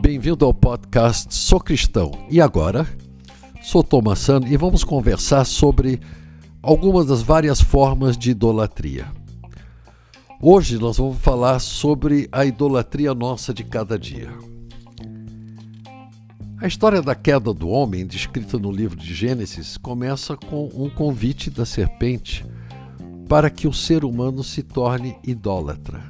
[0.00, 2.10] Bem-vindo ao podcast Sou Cristão.
[2.28, 2.86] E agora?
[3.62, 6.00] Sou Thomas San e vamos conversar sobre
[6.62, 9.06] algumas das várias formas de idolatria.
[10.40, 14.30] Hoje nós vamos falar sobre a idolatria nossa de cada dia.
[16.60, 21.50] A história da queda do homem, descrita no livro de Gênesis, começa com um convite
[21.50, 22.44] da serpente
[23.32, 26.02] para que o ser humano se torne idólatra.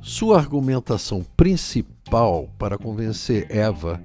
[0.00, 4.00] Sua argumentação principal para convencer Eva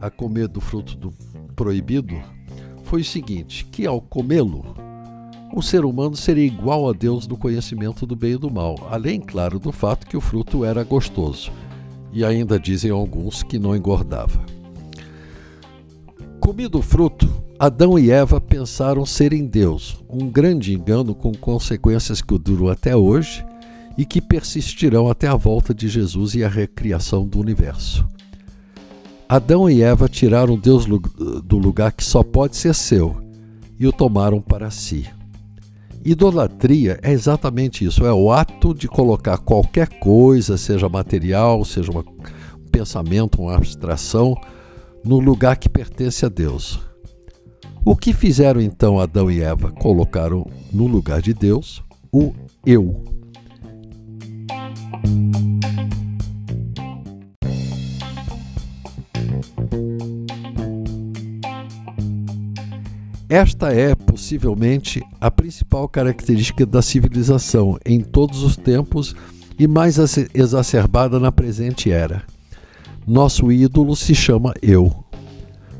[0.00, 1.12] a comer do fruto do
[1.56, 2.14] proibido
[2.84, 4.64] foi o seguinte: que ao comê-lo,
[5.52, 9.20] o ser humano seria igual a Deus no conhecimento do bem e do mal, além,
[9.20, 11.50] claro, do fato que o fruto era gostoso.
[12.12, 14.40] E ainda dizem alguns que não engordava.
[16.38, 17.28] Comido o fruto,
[17.62, 23.44] Adão e Eva pensaram serem Deus, um grande engano com consequências que duram até hoje
[23.98, 28.08] e que persistirão até a volta de Jesus e a recriação do universo.
[29.28, 33.22] Adão e Eva tiraram Deus do lugar que só pode ser seu
[33.78, 35.04] e o tomaram para si.
[36.02, 42.02] Idolatria é exatamente isso: é o ato de colocar qualquer coisa, seja material, seja um
[42.72, 44.34] pensamento, uma abstração,
[45.04, 46.88] no lugar que pertence a Deus.
[47.82, 49.70] O que fizeram então Adão e Eva?
[49.72, 53.02] Colocaram no lugar de Deus o eu.
[63.30, 69.14] Esta é possivelmente a principal característica da civilização em todos os tempos
[69.58, 69.96] e mais
[70.34, 72.24] exacerbada na presente era.
[73.06, 74.92] Nosso ídolo se chama eu.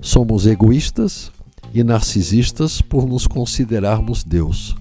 [0.01, 1.31] Somos egoístas
[1.73, 4.77] e narcisistas por nos considerarmos Deus.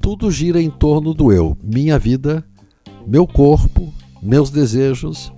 [0.00, 2.44] Tudo gira em torno do eu, minha vida,
[3.06, 3.92] meu corpo,
[4.22, 5.32] meus desejos,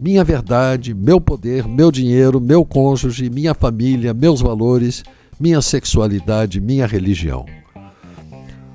[0.00, 5.02] minha verdade, meu poder, meu dinheiro, meu cônjuge, minha família, meus valores
[5.38, 7.44] minha sexualidade, minha religião.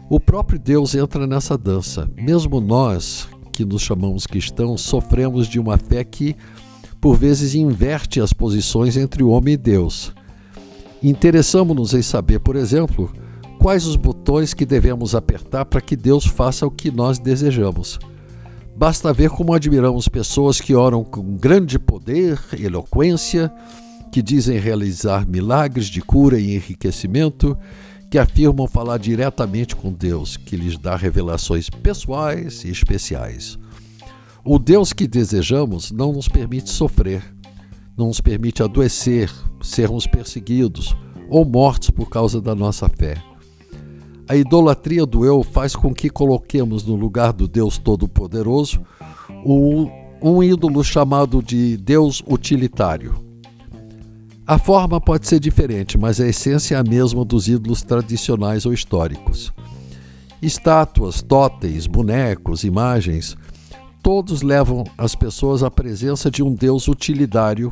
[0.09, 2.09] O próprio Deus entra nessa dança.
[2.15, 6.35] Mesmo nós, que nos chamamos cristãos, sofremos de uma fé que,
[6.99, 10.13] por vezes, inverte as posições entre o homem e Deus.
[11.01, 13.11] Interessamos-nos em saber, por exemplo,
[13.57, 17.99] quais os botões que devemos apertar para que Deus faça o que nós desejamos.
[18.75, 23.51] Basta ver como admiramos pessoas que oram com grande poder, eloquência,
[24.11, 27.57] que dizem realizar milagres de cura e enriquecimento,
[28.09, 33.57] que afirmam falar diretamente com Deus, que lhes dá revelações pessoais e especiais.
[34.43, 37.23] O Deus que desejamos não nos permite sofrer,
[37.97, 39.31] não nos permite adoecer,
[39.61, 40.95] sermos perseguidos
[41.29, 43.15] ou mortos por causa da nossa fé.
[44.27, 48.81] A idolatria do eu faz com que coloquemos no lugar do Deus Todo-Poderoso
[50.21, 53.31] um ídolo chamado de Deus utilitário
[54.51, 58.73] a forma pode ser diferente, mas a essência é a mesma dos ídolos tradicionais ou
[58.73, 59.53] históricos.
[60.41, 63.37] Estátuas, totens, bonecos, imagens,
[64.01, 67.71] todos levam as pessoas à presença de um Deus utilitário,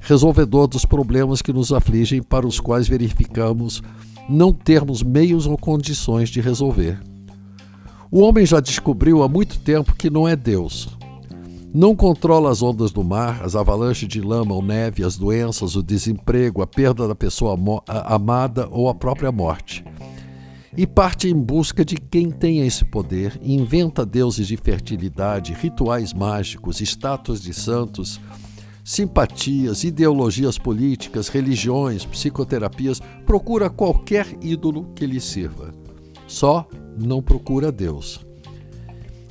[0.00, 3.82] resolvedor dos problemas que nos afligem, para os quais verificamos
[4.28, 7.00] não termos meios ou condições de resolver.
[8.10, 10.88] O homem já descobriu há muito tempo que não é Deus,
[11.72, 15.82] não controla as ondas do mar, as avalanches de lama ou neve, as doenças, o
[15.82, 19.84] desemprego, a perda da pessoa amada ou a própria morte.
[20.76, 26.80] E parte em busca de quem tem esse poder, inventa deuses de fertilidade, rituais mágicos,
[26.80, 28.20] estátuas de santos,
[28.84, 35.74] simpatias, ideologias políticas, religiões, psicoterapias, procura qualquer ídolo que lhe sirva.
[36.28, 38.24] Só não procura Deus.